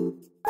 [0.00, 0.49] Thank you.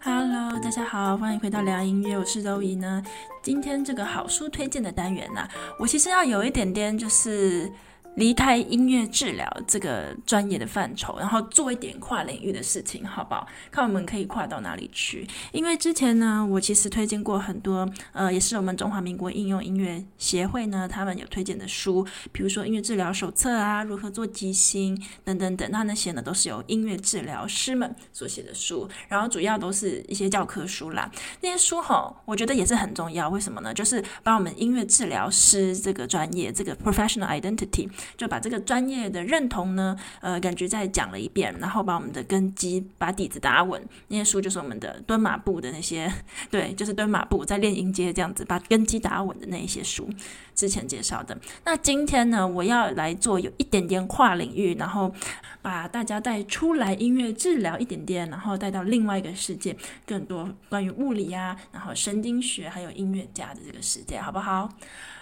[0.00, 3.02] Hello，大家好，欢迎回到聊音乐，我是周怡呢。
[3.42, 5.46] 今天这个好书推荐的单元呢、
[5.78, 7.70] 我其实要有一点点就是。
[8.18, 13.46] 离开音乐治疗这个专业的范畴，然后做一点跨领域的事情，好不好？
[13.70, 15.24] 看我们可以跨到哪里去？
[15.52, 31.08] 因为之前呢，我其实推荐过很多，呃，也是我们中华民国应用音乐协会呢，他们有推荐的书，比如说音乐治疗手册啊，如何做即兴等等等，那那些呢都是由音乐治疗师们所写的书，然后主要都是一些教科书啦。
[31.40, 33.72] 那些书哈，我觉得也是很重要，为什么呢？
[33.72, 37.88] 就是把我们音乐治疗师这个专业，这个 professional identity。
[38.16, 43.80] 就把这个专业的认同呢，呃，感觉再讲了一遍，然后把我们的根基、把底子打稳。
[44.08, 46.12] 那些书就是我们的蹲马步的那些，
[46.50, 50.08] 对，就是蹲马步在练音阶这样子，把根基打稳的那一些书，
[50.54, 51.36] 之前介绍的。
[51.64, 55.12] 那今天呢，我要来做有一点点跨领域，然后
[55.60, 64.68] 把大家带出来音乐治疗一点点，然后带到另外一个世界，更多关于物理啊，然后神经学还有音乐家的这个世界，好不好？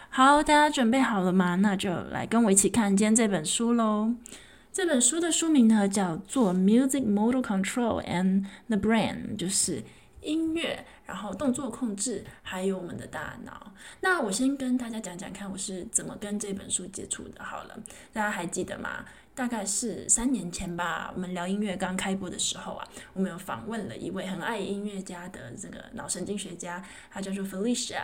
[0.08, 1.56] 好，大家准备好了吗？
[1.56, 4.14] 那就来跟我一起看今天这本书喽。
[4.72, 9.82] 这本书的书名呢叫做《Music Motor Control and the Brain》，就是
[10.22, 13.72] 音乐，然后动作控制，还有我们的大脑。
[14.00, 17.44] 那我先跟大家讲讲看，我是怎么跟这本书接触的。
[17.44, 17.78] 好了，
[18.14, 19.04] 大家还记得吗？
[19.34, 28.00] 大概是三年前吧，我们聊音乐刚开播的时候啊，我们有访问了一位很爱音乐家的这个脑神经学家，他叫做 Felicia。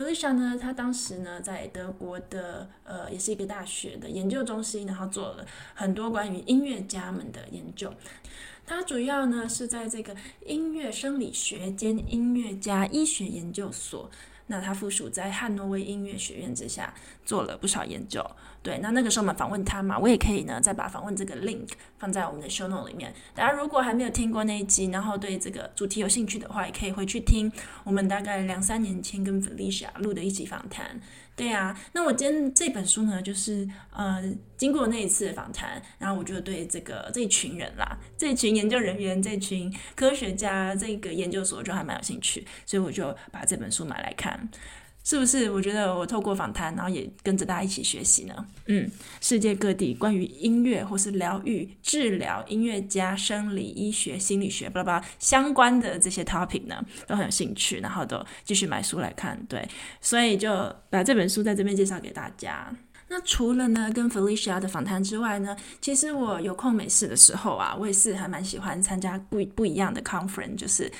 [0.00, 5.44] Felicia 呢，他当时呢在德国的呃，也是一个大学的研究中心，然后做了
[5.74, 7.92] 很多关于音乐家们的研究。
[8.64, 10.16] 他主要呢是在这个
[10.46, 14.10] 音乐生理学兼音乐家医学研究所。
[14.46, 16.92] 那他附属在汉诺威音乐学院之下
[17.24, 18.24] 做了不少研究，
[18.62, 18.78] 对。
[18.78, 23.12] 那那个时候我们访问他嘛，我也可以呢再把访问这个 link 放在我们的 show note 里面。
[23.34, 27.50] 大家如果还没有听过那一集，然后对这个主题有兴趣的话，也可以回去听
[27.84, 31.00] 我们大概两三年前跟 Felicia 录的一集访谈。
[31.36, 34.22] 对啊，那我今天这本书呢，就是呃，
[34.58, 44.50] 经过那一次访谈，然后我就对这个这一群人啦，这一群研究人员，这群科学家，这个研究所就还蛮有兴趣，所以我就把这本书买来看。
[45.02, 45.50] 是不是？
[45.50, 48.46] 我觉得我透过访谈，然后也跟着大家一起学习呢。
[48.66, 48.88] 嗯，
[49.20, 59.42] 世界各地关于音乐或是疗愈、治疗、音乐家、生理医学、心理学，巴拉巴拉相关的这些 topic 呢，都很有兴趣，然后都继续买书来看。
[59.48, 59.66] 对，
[60.00, 62.72] 所以就把这本书在这边介绍给大家。
[63.08, 70.92] 那除了呢跟 Felicia 的访谈之外呢，其实我有空没事的时候啊，我也是还蛮喜欢参加不不一样的 conference，就是。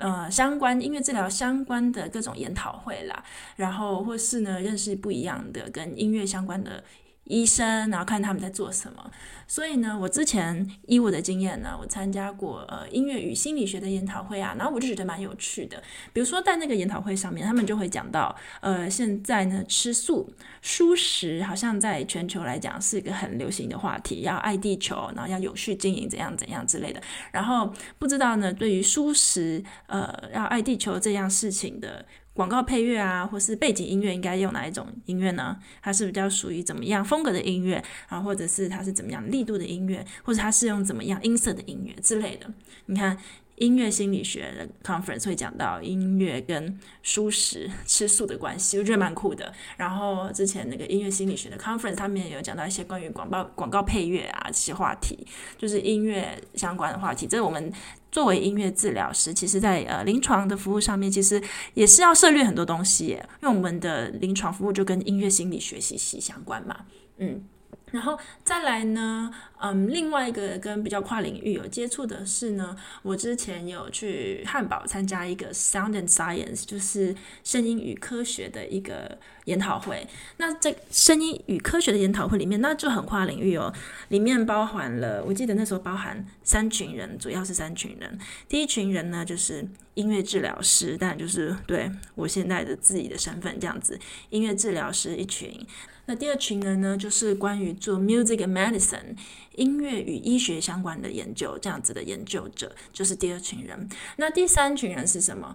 [0.00, 3.22] 呃，相关音乐治疗相关的各种研讨会啦，
[3.56, 6.82] 然后或是呢，认识不一样的跟音乐相关的
[7.30, 9.10] 医生，然后看他们在做什么。
[9.46, 15.82] 所以呢，我之前以我的经验呢，我参加过呃音乐与心理学的研讨会啊，然后我就觉得蛮有趣的。
[16.12, 20.32] 比如说在那个研讨会上面，他们就会讲到，呃，现在呢吃素、
[20.62, 27.02] 蔬食好像在全球来讲是一个很流行的话题，要爱地球，然后要有序经营，怎样怎样之类的。
[27.32, 32.04] 然后不知道呢，对于蔬食，呃，要爱地球这样事情的。
[32.40, 35.54] 广告配乐啊，或是背景音乐，应该用哪一种音乐呢？
[35.82, 42.50] 它是比较属于怎么样风格的音乐啊，或者是它是怎么样力度的音乐，或者它是用怎么样音色的音乐之类的？
[42.86, 43.18] 你看。
[43.60, 49.52] 音乐心理学的 conference 会讲到音乐跟舒适吃素的关系，我觉得蛮酷的。
[49.76, 55.26] 然后之前那个音乐心理学的 conference，他们也有讲到一些关于广告广告配乐啊这些话题，
[55.58, 57.26] 就是音乐相关的话题。
[57.26, 57.70] 这是我们
[58.10, 61.40] 作为音乐治疗师，其实在呃临床的服务上面，其实
[61.74, 63.08] 也是要涉猎很多东西，
[63.42, 66.86] 因为我们的临床服务就跟音乐心理学息息相关嘛。
[67.18, 67.44] 嗯，
[67.90, 80.06] 然后再来呢，嗯，另外一个跟比较跨领域有接触的是呢，我之前有去汉堡参加一个 Sound and Science，就是声音与科学的一个研讨会。
[80.36, 83.72] 那在声音与科学的研讨会里面，那就很跨领域哦，
[84.08, 88.18] 里面包含了，我记得那时候包含三群人，主要是三群人。
[88.48, 93.98] 第一群人呢，就是音乐治疗师，但就是对我现在的自己的身份这样子，
[94.30, 95.66] 音乐治疗师一群。
[96.10, 99.16] 那第二群人呢，就是关于做 music medicine
[99.54, 103.88] 音乐与医学相关的研究这样子的研究者，就是第二群人。
[104.16, 105.54] 那第三群人是什么？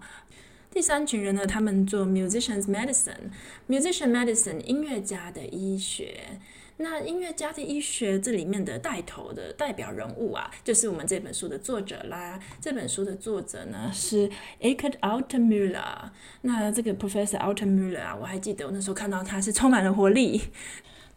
[0.71, 6.39] 第三群人呢，他们做 musicians medicine，musician medicine 音乐家的医学。
[6.77, 12.37] 那音乐家的医学这里面的带头的代表人物啊，就是我们这本书的作者啦。
[12.59, 14.29] 这本书的作者呢是
[14.59, 16.09] Eckart Altenmüller。
[16.41, 20.41] 那这个 Professor Altenmüller 啊，我还记得我那时候看到他是充满了活力。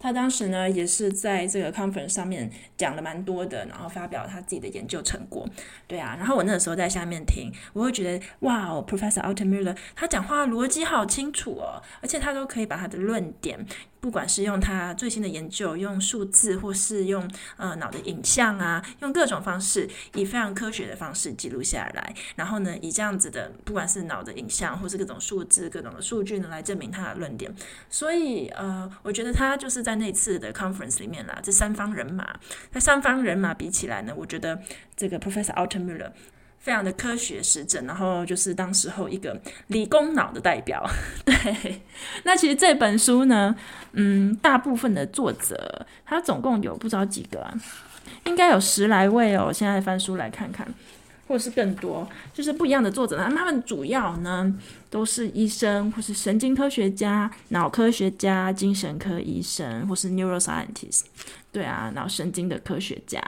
[0.00, 5.44] 他当时呢也是在这个 conference 上面讲了蛮多的，然后发表他自己的研究成果。
[5.88, 13.66] 对啊，然后我那个时候在下面听，我会觉得哇哦，Professor Altenmüller 他讲话逻辑好清楚哦，而且他都可以把他的论点。
[14.00, 22.14] 不管是用他最新的研究，用数字，或是用呃脑的影像啊，用各种方式，以非常科学的方式记录下来。
[22.36, 27.54] 然后呢，以这样子的，不管是脑的影像，或是各种数字、各种的数据呢，来证明他的论点。
[27.90, 32.38] 所以呃，我觉得他就是在那次的 conference 里面啦，这三方人马，
[32.72, 34.60] 那三方人马比起来呢，我觉得
[34.96, 36.12] 这个 Professor Altenmüller。
[36.58, 40.84] 非常的科学实证，然后就是当时候一个理工脑的代表。
[41.25, 41.81] 对，
[42.25, 43.55] 那其实这本书呢，
[43.93, 47.55] 嗯，大部分的作者，他总共有不知道几个啊，
[48.25, 49.52] 应该有十来位哦。
[49.52, 50.66] 现在翻书来看看，
[51.26, 53.16] 或是更多，就是不一样的作者。
[53.19, 54.54] 他们主要呢
[54.90, 61.04] 都是医生，或是神经科学家、脑科学家、精神科医生，或是 neuroscientist。
[61.50, 63.20] 对啊，脑神经的科学家。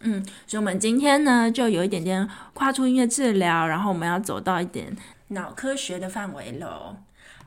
[0.00, 4.96] 嗯，所以我们今天呢，就有一点点跨出音乐治疗，然后我们要走到一点
[5.28, 6.96] 脑科学的范围喽。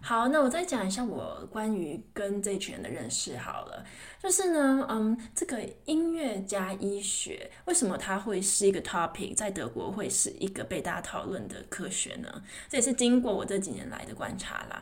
[0.04, 3.86] 好，那我再讲一下我关于跟这群人的认识好了。
[4.22, 12.42] 就是呢，嗯，这个音乐加医学为什么它会是一个 topic，在德国会是一个被大家讨论的科学呢？
[12.68, 14.82] 这也是经过我这几年来的观察啦。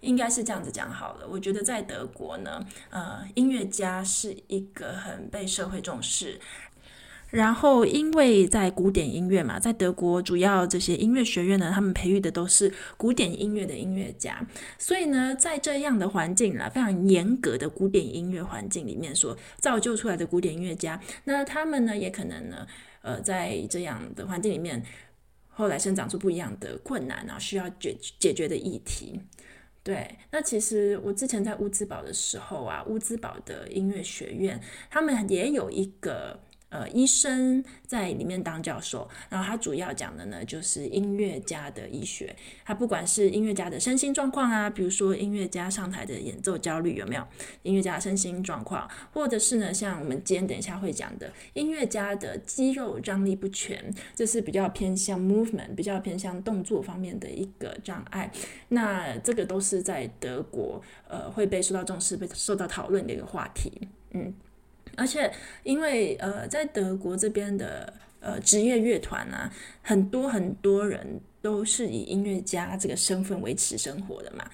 [0.00, 1.26] 应该是这样子讲好了。
[1.26, 6.38] 我觉得在德国呢，呃，音乐家是一个很被社会重视。
[7.30, 14.46] 然后，因为在古典音乐嘛，在德国主要这些音乐学院呢，他们培育的都是古典音乐的音乐家，
[14.78, 22.64] 所以呢，在这样的环境啦，非常严格的古典音乐环境里面所造就出来的古典音乐家，那他们呢，也可能呢，
[23.02, 24.80] 呃，在这样的环境里面，
[25.48, 29.20] 后来生长出不一样的困难啊，需要解解决的议题。
[29.82, 36.38] 对，那其实我之前在乌兹堡的时候啊，乌兹堡的音乐学院，他们也有一个。
[36.68, 42.34] 呃，医生在里面当教授，然后他主要讲的呢，就是音乐家的医学。
[42.64, 47.24] 他不管是音乐家的身心状况啊，比如说音乐家上台的演奏焦虑有没有？
[47.62, 58.30] 音乐家身心状况，或者是呢，像我们今天等一下会讲的，音乐家的肌肉张力不全，这是比较偏向 movement，比较偏向动作方面的一个障碍。
[58.68, 63.88] 那这个都是在德国，呃，会被受到重视、被受到讨论的一个话题。
[64.10, 64.34] 嗯。
[64.96, 65.30] 而且，
[65.62, 69.52] 因为呃，在德国这边的呃职业乐团啊，
[69.82, 74.44] 很多很多人都是以音乐家这个身份维持生活的嘛，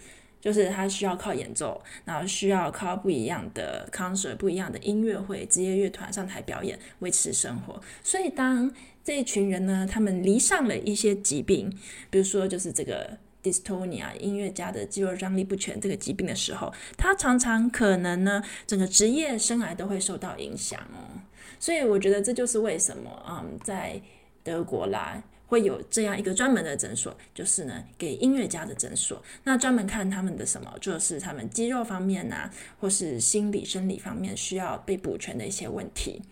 [0.41, 7.81] 就是他需要靠演奏，然后需要靠不一样的 concert、不一样的音乐会、职业乐团上台表演维持生活。
[8.03, 8.73] 所以，当
[9.05, 11.71] 这一群人呢，他们罹上了一些疾病，
[12.11, 13.19] 比如说就是这个。
[13.43, 21.21] Dystonia 音乐家的肌肉张力不全这个疾病的时候，他常常可能呢，整个职业生涯都会受到影响哦。
[21.59, 24.01] 所以我觉得这就是为什么，嗯，在
[24.43, 36.23] 德国啦会有这样一个专门的诊所，就是呢给音乐家的诊所，那专门看他们的什么，就是他们肌肉方面呐、啊，或是心理生理方面需要被补全的一些问题。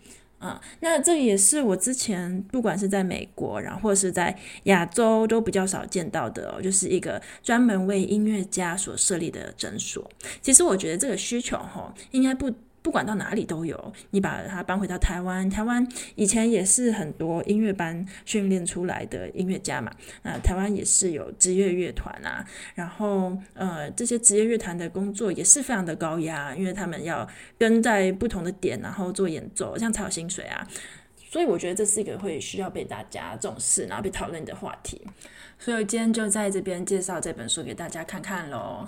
[0.41, 10.09] 啊、那这也是我之前不管是在美国，然后或是在亚洲都比较少见到的哦，就是一个专门为音乐家所设立的诊所。
[10.41, 12.51] 其实我觉得这个需求哈，应该不。
[12.81, 19.91] 不管到哪里都有，你把它搬回到台湾，台湾以前也是很多音乐班训练出来的音乐家嘛。
[20.23, 30.67] 那台湾也是有职业乐团啊，然后呃，这些职业乐团的工作也是非常的高压，因为他们要跟在不同的点，然后做演奏，这样才有薪水啊。
[31.29, 35.01] 所以我觉得这是一个会需要被大家重视，然后被讨论的话题。
[35.57, 38.87] 所以我今天就在这边介绍这本书给大家看看喽。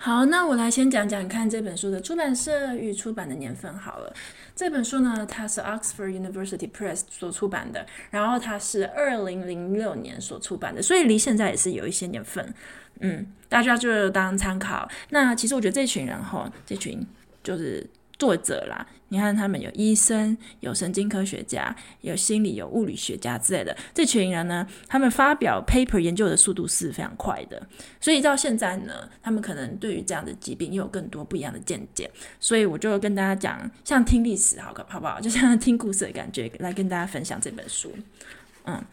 [0.00, 4.14] 好，那我来先讲讲看这本书的出版社与出版的年份好了。
[4.54, 12.54] 这本书呢，它是 Oxford University Press 所出版的，然后它是二零零六年所出版的，所以离现在也是有一些年份。
[13.00, 14.88] 嗯，大家就当参考。
[15.10, 17.04] 那其实我觉得这群人哈，这群
[17.42, 17.84] 就是。
[18.18, 23.76] 作者啦，你看他们有医生，有神经科学家，有心理，有物理学家之类的。
[23.94, 27.64] 这群人呢，他们发表 paper 研究的速度是非常快的，
[28.00, 32.10] 所以到现在呢，他们可能对于这样的疾病又有更多不一样的见解。
[32.40, 35.20] 所以我就跟大家讲，像听历史好，好不好？
[35.20, 37.94] 就像听故事的感觉，来跟大家分享这本书。
[38.64, 38.84] 嗯，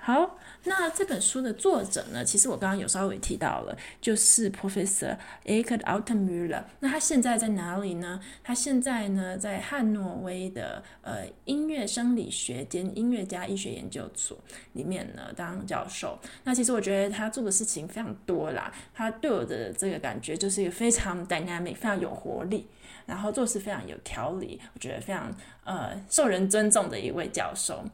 [0.00, 0.38] 好。
[0.64, 6.62] 那这本书的作者呢，其实我刚刚有稍微提到了，就是 Professor Eckart Altenmüller。
[6.78, 8.20] 那他现在在哪里呢？
[8.44, 14.38] 他现在呢在汉诺威的呃音乐生理学兼音乐家医学研究所
[14.74, 16.18] 里面呢当教授。
[16.44, 22.68] 那其实我觉得他做的事情非常多啦，他对我的这个感觉就是一个非常 dynamic、非常有活力，
[23.06, 27.84] 然后做事非常有条理，我觉得非常呃受人尊重的一位教授。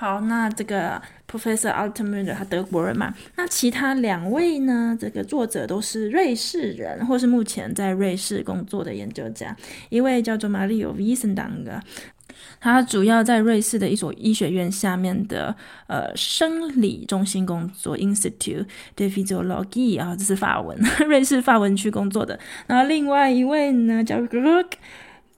[0.00, 0.98] 好，那这个
[1.30, 4.96] Professor Altenmüller 他德国人嘛，那其他两位呢？
[4.98, 9.54] 这个作者都是瑞士人，或是目前在瑞士工作的研究家。
[9.90, 11.82] 一位叫做 Mario Wiesendanger，
[12.60, 15.54] 他主要在瑞士的一所医学院下面的
[15.86, 18.64] 呃生理中心工作 Institute
[18.96, 22.40] de Physiologie 啊，这是法文， 瑞士法文区工作的。
[22.66, 24.70] 然后另外一位呢叫 Ruck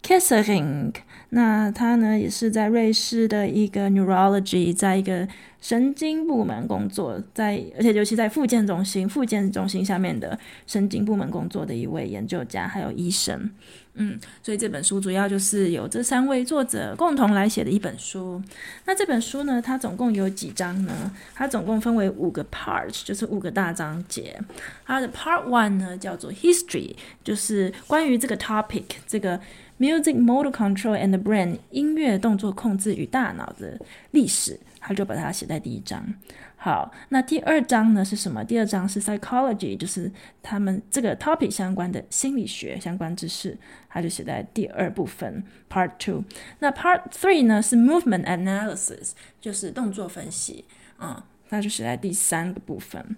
[0.05, 0.93] Kesselring。
[1.35, 5.27] 那他呢，也是在瑞士的一个 neurology，在一个
[5.63, 13.51] 神经部门工作，在而且尤其在复健中心、复健中心下面的神经部门工作的一位研究家，还有医生。
[13.95, 18.43] 嗯，所以这本书主要就是由这三位作者共同来写的一本书。
[18.85, 21.11] 那这本书呢，它总共有几章呢？
[21.35, 24.39] 它总共分为五个 part，就是五个大章节。
[24.85, 29.41] 它的 part one 呢叫做 history，就是关于这个 topic 这个。
[29.79, 33.79] Music motor control and the brain，音乐动作控制与大脑的
[34.13, 36.15] 历史，他就把它写在第一章。
[36.57, 38.45] 好，那第二章呢是什么？
[38.45, 40.09] 第二章是 psychology，就是
[40.41, 46.23] 他们这个 topic 相关的心理学相关知识，他就写在第二部分 part two。
[46.61, 49.11] 那 part three 呢是 movement analysis，
[49.41, 50.65] 就是动作分析，
[51.01, 53.17] 嗯，那就写在第三个部分。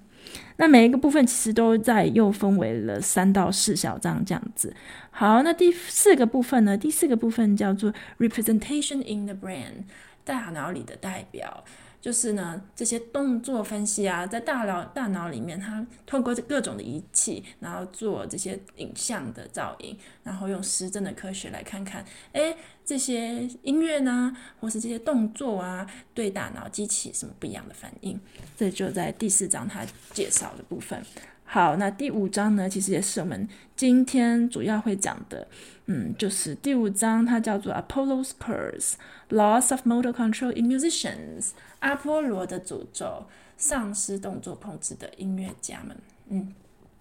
[0.57, 4.75] 那每一个部分其实都在又分为了三到四小章这样子。
[5.11, 6.76] 好，那第四个部分呢？
[6.76, 9.85] 第四个部分叫做 representation in the brain，
[10.25, 11.64] 大脑里的代表。
[12.05, 28.21] 就是呢，这些动作分析啊，在大脑大脑里面，它透过各种的仪器，然后做这些影像的造影，然后用实证的科学来看看，诶，这些音乐呢，或是这些动作啊，对大脑激起什么不一样的反应？
[28.55, 31.03] 这就在第四章它介绍的部分。
[31.47, 35.47] 好，那第五章呢，其实也是我们今天主要会讲的，
[35.87, 38.95] 嗯，就是第五章，它叫做 Apollo's Curse:
[39.29, 41.51] Loss of Motor Control in Musicians，
[41.85, 43.26] 阿波罗的诅咒，
[43.59, 45.95] 丧失动作控制的音乐家们。
[46.29, 46.55] 嗯，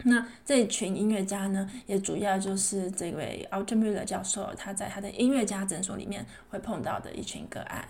[0.04, 7.88] 那这群音乐家呢，也主要就是这位奥特穆勒教授，他在他的音乐家诊所里面会碰到的一群个案。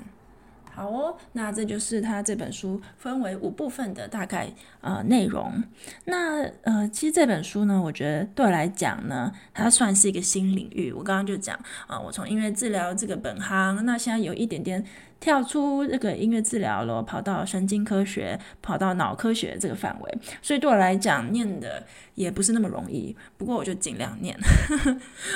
[0.76, 4.52] 好哦，那这就是他这本书分为五部分的大概
[4.82, 5.64] 呃内容。
[6.06, 10.92] 那呃，其实这本书呢，我觉得对我来讲呢，它算是一个新领域。
[10.92, 14.84] 我刚刚就讲啊、我从音乐治疗这个本行，那现在有一点点
[15.20, 21.84] 跳出这个音乐治疗了，跑到神经科学，跑到脑科学这个范围，所以对我来讲，念的
[22.16, 23.16] 也不是那么容易。
[23.38, 24.36] 不过我就尽量念，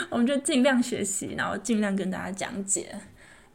[0.10, 2.96] 我们就尽量学习，然后尽量跟大家讲解。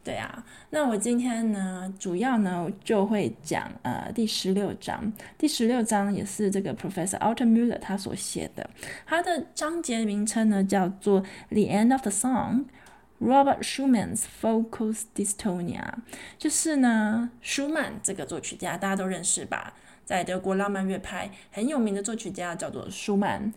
[0.03, 8.69] 对啊，那我今天呢，主要呢就会讲呃第十六章，第十六章也是这个 Professor Altenmüller 他所写的，
[9.05, 15.93] 他的章节名称呢叫做 The End of the Song，Robert Schumann's Focus Dystonia，
[16.37, 23.53] 就是呢舒曼这个作曲家大家都认识吧，在德国浪漫乐派很有名的作曲家叫做舒曼。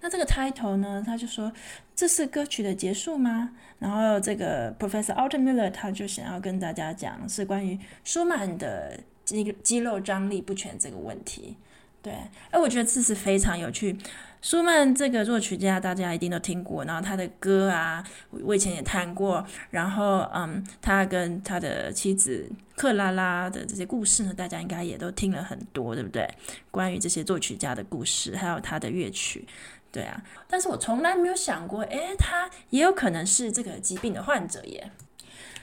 [0.00, 1.52] 那这个 title 呢，他就说
[1.94, 3.50] 这是歌曲的结束吗？
[3.78, 11.56] 然后这个 Professor Alton Miller 他就想要跟大家讲是关于舒曼的肌肌肉张力不全这个问题。
[12.00, 12.12] 对，
[12.50, 13.96] 哎，我觉得这是非常有趣。
[14.40, 19.44] 舒曼这个作曲家大家一定都听过，然后他的歌啊，我以前也弹过。
[19.70, 26.28] 然后，嗯，他跟他的妻子克拉拉的这些故事呢，大家应该也都听了很多，对不对？
[26.70, 29.46] 关于这些作曲家的故事，还有他的乐曲。
[29.90, 34.90] 对啊，但是我从来没有想过，诶，他也有可能是这个疾病的患者耶。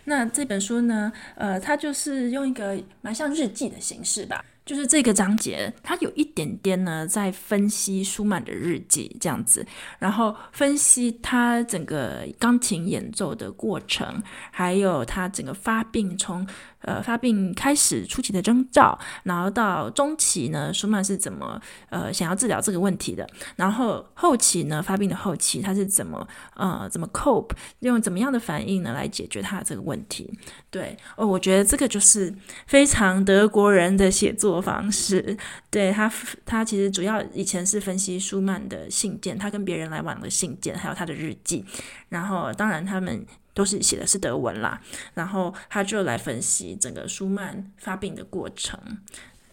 [0.05, 9.63] 那这本书呢，呃，它就是用一个蛮像日记的形式吧，就是这个章节，他有一点点呢，在分析舒曼的日记这样子，
[9.99, 16.45] 然后分析他整个钢琴演奏的过程，还有他整个发病从
[16.85, 23.27] 呃发病开始初期的征兆，然后到中期呢，舒曼是怎么呃想要治疗这个问题的，
[23.57, 30.31] 然后后期呢，发病的后期他是怎么呃怎么 cope，用怎么样的反应呢来解决他这个问题？
[30.69, 32.33] 对，哦，我觉得这个就是
[32.67, 35.37] 非常德国人的写作方式，
[35.69, 36.11] 对他，
[36.45, 41.65] 他其实主要以前是分析舒曼的信件，他跟别人来往的信件，还有他的日记，
[42.09, 43.25] 然后当然他们
[43.55, 44.79] 都是写的是德文啦，
[45.15, 48.79] 然后他就来分析整个舒曼发病的过程，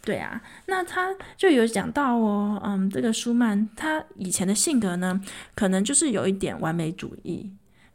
[0.02, 5.18] 对啊，那他就有讲到哦，嗯，这个舒曼他以前的性格呢，
[5.54, 7.50] 可能就是有一点完美主义，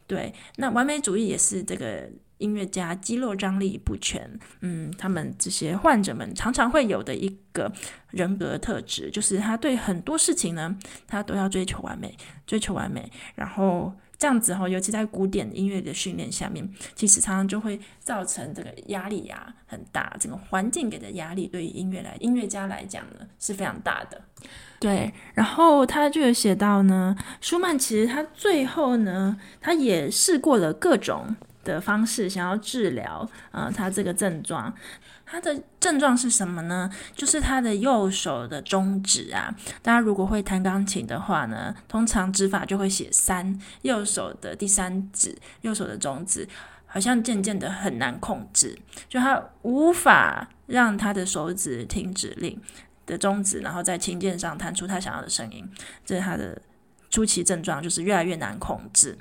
[0.07, 2.09] 对，那完美主义也是这个。
[2.39, 7.73] 音乐家肌肉张力不全，嗯，他们这些患者们常常会有的一个
[8.11, 24.21] 人格特质，就是他对很多事情呢，他都要追求完美，追求完美，然后这样子哈，尤其在古典音乐的训练下面，其实常常就会造成这个压力呀很大，整个环境给的压力对于音乐来音乐家来讲呢是非常大的。
[24.79, 31.35] 对，然后他就有写到呢，舒曼其实他最后呢，他也试过了各种。
[31.63, 34.73] 的方式想要治疗，呃，他这个症状，
[35.29, 36.89] 他的症状是什么呢？
[37.13, 46.47] 就是他的右手的中指啊，大家如果会弹钢琴的话呢，通常指法就会写三，右手的第三指，右手的中指，
[46.85, 48.79] 好像渐渐的很难控制，
[49.09, 52.59] 就他无法让他的手指听指令
[53.05, 55.69] 的中指，然后在琴键上弹出他想要的声音，
[56.05, 56.61] 这是他的
[57.09, 59.17] 初期症状，就是越来越难控制。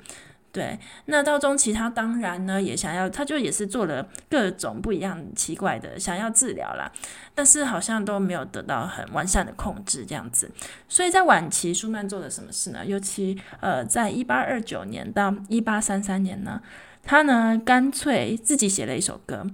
[0.51, 6.91] 对，那到中期，他当然呢也想要，他就也是做了各种不一样奇怪的想要治疗啦，
[7.37, 10.49] 但是好像都没有得到很完善的控制这样子。
[10.89, 12.83] 所以在晚期，舒曼做了什么事呢？
[12.83, 16.59] 尤其呃，在一八二九年到一八三三年呢，
[17.03, 19.45] 他呢干脆自己写了一首歌。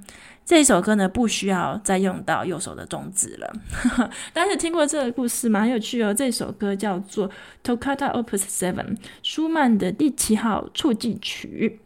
[0.45, 3.53] 这首歌呢，不需要再用到右手的中指了。
[4.31, 5.59] 大家有听过这个故事吗？
[5.61, 6.13] 很有趣哦。
[6.13, 7.29] 这首歌叫做
[7.65, 11.81] 《Toccata Opus Seven》，舒曼的第七号触技曲。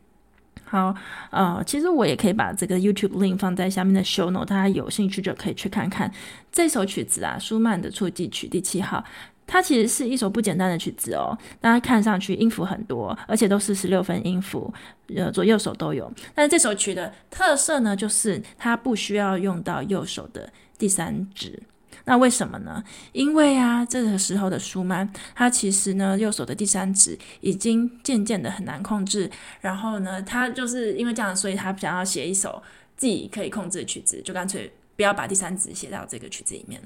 [0.69, 0.93] 好，
[1.31, 6.11] 呃，其实我也可以把这个 YouTube link 放在下面的 show note，大家有兴趣就可以去看看
[6.51, 9.03] 这首曲子啊，舒曼的触技曲第七号。
[9.49, 14.73] 它其实是一首不简单的曲子哦，大家看上去音符很多，而且都是十六分音符，
[15.15, 16.11] 呃，左右手都有。
[16.35, 21.63] 但是这首曲的特色呢，就是它不需要用到右手的第三指。
[22.07, 22.83] 那为什么呢？
[23.11, 29.29] 因为啊，这个时候的舒曼，他其实呢，右手的第三指已经渐渐的很难控制。
[29.61, 32.63] 然后呢，他就是因为这样，所以他想要写一首
[32.95, 36.81] 自己可以控制的曲子，就干脆不要把第三指写到这个曲子里面。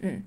[0.00, 0.22] 嗯，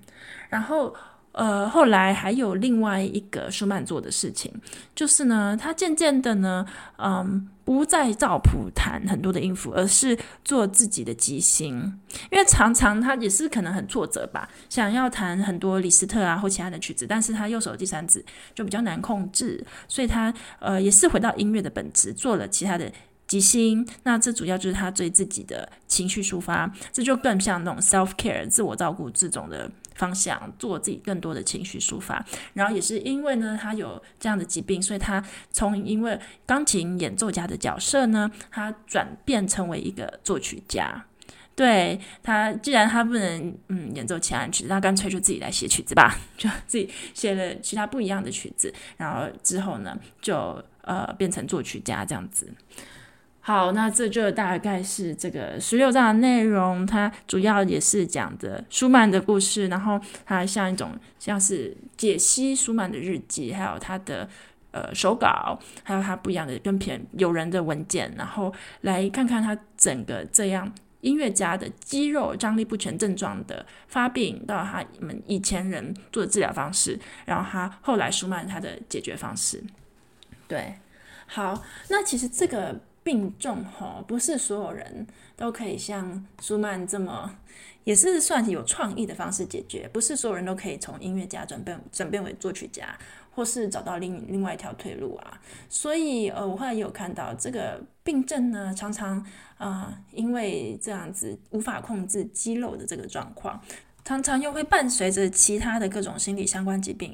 [0.49, 0.95] 然后。
[1.37, 4.51] 呃，后来还有另外一个舒曼做的事情，
[4.95, 6.65] 就是呢，他渐渐的呢，
[6.97, 11.99] 嗯，不再照谱弹很多的音符，而是做自己的即兴。
[12.31, 22.91] 因为常常他也是可能很挫折吧，想要弹很多李斯特啊或其他的曲子，但是他右手第三指就比较难控制，所以他呃也是回到音乐的本质，做了其他的
[23.27, 23.87] 即兴。
[24.03, 29.69] 那这主要就是他对自己的情绪抒发，这就更像那种 self care 自我照顾这种的。
[29.97, 41.03] 方向做自己更多的情绪抒发，然后也是因为呢，他有这样的疾病，所以他从因为钢琴演奏家的角色呢，他转变成为一个作曲家。
[41.55, 52.47] 对，他，既然他不能嗯演奏其他曲子，那干脆就自己来写曲子吧， 就自己写了其他不一样的曲子，然后之后呢，就呃变成作曲家这样子。
[53.47, 56.85] 好，那这就大概是这个十六章的内容。
[56.85, 64.27] 它主要也是讲的舒曼的故事，然后它像一种像是解析舒曼的日记，还有他的
[64.71, 79.63] 呃手稿，还有他不一样的跟别友人的文件，然后来看看他整个这样音乐家的肌肉张力不全症状的发病，到他们以前人做的治疗方式，然后他后来舒曼他的解决方式。
[80.49, 80.73] 对，
[81.27, 82.81] 好，那其实这个。
[83.07, 87.33] 病重吼，不是所有人都可以像舒曼这么，
[87.85, 89.89] 也是算有创意的方式解决。
[89.93, 92.99] 不是所有人都可以从音乐家转变转变为作曲家，
[93.33, 95.39] 或是找到另另外一条退路啊。
[95.69, 99.25] 所以呃，我后来也有看到这个病症呢，常常
[99.57, 103.61] 啊、因为这样子无法控制肌肉的这个状况。
[104.07, 107.13] 常常又会伴随着其他的各种心理相关疾病，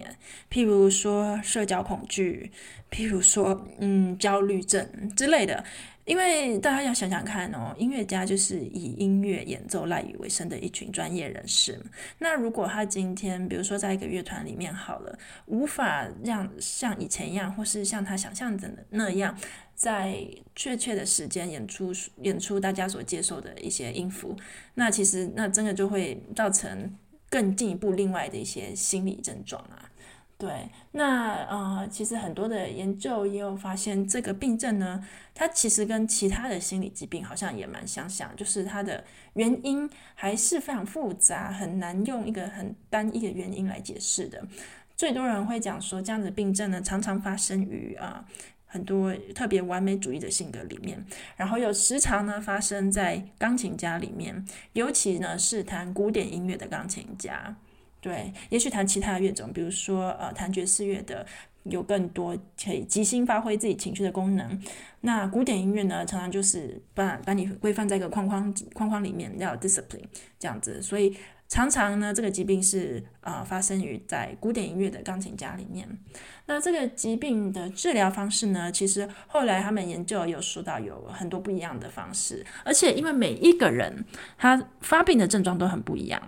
[0.51, 2.51] 譬如说社交恐惧，
[2.91, 5.63] 譬如说嗯焦虑症之类的，
[6.05, 11.79] 因为大家要想想看哦，音乐家就是以音乐演奏赖以为生的一群专业人士。
[12.19, 19.37] 那如果他今天，比如说在一个乐团里面好了，无法让像以前一样，或是像他想象的那样，
[19.75, 24.35] 在确切的时间演出演出大家所接受的一些音符，
[24.75, 26.93] 那其实那真的就会造成
[27.29, 29.82] 更进一步另外的一些心理症状啊。
[30.43, 35.01] 对，那呃，其实很多的研究也有发现，这个病症呢，
[35.33, 39.01] 它其实跟其他的心理疾病好像也蛮相像，就是它的
[39.35, 44.45] 原因还是非常复杂，很难用一个很单一的原因来解释的。
[44.97, 48.25] 最多人会讲说，这样的病症呢，常常发生于啊、
[48.65, 51.05] 很多特别完美主义的性格里面，
[51.37, 57.55] 然后有时常呢发生在钢琴家里面，尤其呢是弹古典音乐的钢琴家。
[58.03, 61.25] 对，也许弹其他的乐种，比如说呃，弹爵士乐的
[61.63, 64.61] 有更多可以即兴发挥自己情绪的功能。
[64.99, 70.03] 那古典音乐呢，常常就是把把你规范在一个框框框框里面，要 discipline
[70.37, 71.15] 这样子，所以。
[71.53, 75.87] 常常呢，这个疾病是啊、发生于在古典音乐的钢琴家里面。
[76.47, 84.03] 那这个疾病的治疗方式呢，其实后来他们研究有说到有很多不一样的方式，而且因为每一个人
[84.35, 86.19] 他发病的症状都很不一样。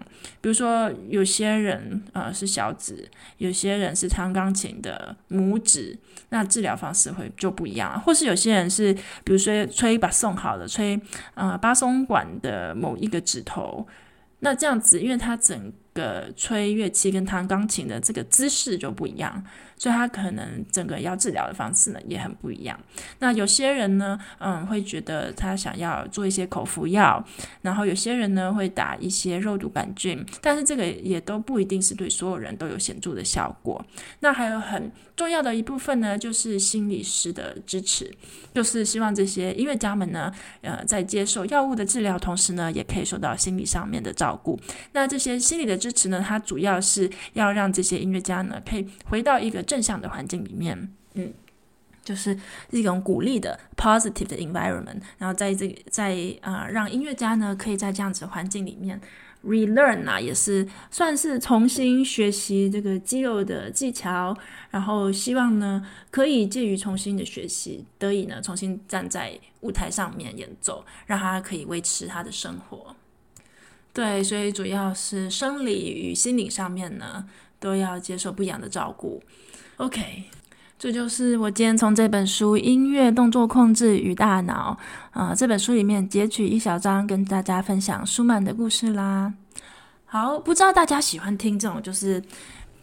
[0.41, 3.09] 比如说有些人呃是小指，
[3.39, 5.97] 有些人是弹钢琴的拇指，
[6.29, 7.99] 那治疗方式会就不一样。
[7.99, 11.01] 或是有些人是比如说吹把松好了，吹
[11.33, 13.87] 呃巴松管的某一个指头。
[14.45, 19.43] 那这样子，因为它整个吹乐器跟弹钢琴的这个姿势就不一样。
[19.77, 22.79] 所以他可能整个要治疗的方式呢也很不一样。
[23.19, 27.23] 那有些人呢，嗯，会觉得他想要做一些口服药，
[27.61, 33.83] 然后有些人呢会打一些肉毒杆菌，但是这个也都不一定是对所有人都有显著的效果。
[34.19, 38.11] 那还有很重要的一部分呢，就是心理师的支持，
[38.53, 44.59] 就是希望这些音乐家们呢，呃，在接受药物的治疗同时呢，也可以受到心理上面的照顾。
[44.91, 51.33] 那这些心理的支持呢，它主要是要让这些音乐家呢，可以回到一个正向的环境里面，嗯，
[52.03, 52.37] 就是
[52.71, 58.99] 一种鼓励的 positive 的 environment，然后在这个在啊、呃，让音乐家呢可以在这样子环境里面
[59.43, 64.35] relearn 啊，也是算是重新学习这个肌肉的技巧，
[64.71, 72.95] 然后希望呢可以介于重新的学习，得以呢重新站在舞台上面演奏，让他可以维持他的生活。
[73.93, 77.25] 对，所以主要是生理与心理上面呢
[77.65, 79.19] 都要接受不一样的照顾。
[79.77, 80.25] OK，
[80.77, 84.77] 这就是我今天从这本书《音乐动作控制与大脑》
[85.19, 89.33] 啊、这本书里面截取一小章，跟大家分享舒曼的故事啦。
[90.05, 92.21] 好，不知道大家喜欢听这种就是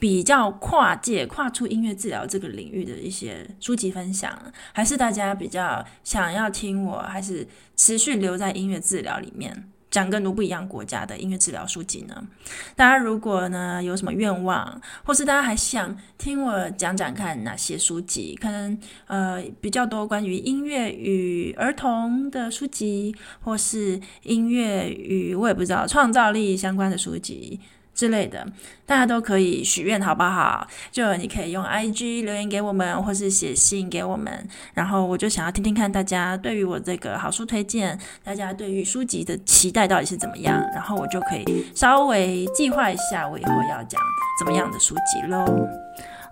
[0.00, 4.36] 比较跨界、跨出音乐治疗这个领域的一些书籍分享，
[4.72, 9.68] 还是大家比较想要听我，还是持续留在音乐治疗里面？
[9.92, 12.26] 讲更多不一样国家的音乐治疗书籍呢？
[12.74, 18.76] 大家如果呢有什么愿望，或是大家还想听我讲讲看哪些书籍，可能
[19.06, 27.60] 呃比较多关于音乐与儿童的书籍，或是音乐与我也不知道创造力相关的书籍。
[28.02, 28.44] 之类的，
[28.84, 30.66] 大家都可以许愿，好不好？
[30.90, 34.44] 就你可以用 IG 留言给我们，或是写信给我们。
[34.74, 40.60] 然后我就想要听听看大家对于我这个好书推荐，大家对于书籍的期待到底是怎么样？
[40.74, 44.00] 然后我就可以稍微计划一下，我以后要讲
[44.40, 45.44] 怎么样的书籍喽。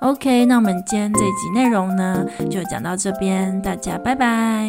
[0.00, 4.68] OK，那我们今天这集内容呢，就讲到这边，大家拜拜。